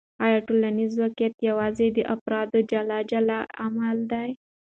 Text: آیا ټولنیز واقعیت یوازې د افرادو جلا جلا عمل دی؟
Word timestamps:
آیا 0.25 0.39
ټولنیز 0.47 0.91
واقعیت 1.03 1.35
یوازې 1.49 1.87
د 1.91 1.99
افرادو 2.15 2.59
جلا 2.71 2.99
جلا 3.11 3.39
عمل 3.63 3.97
دی؟ 4.11 4.29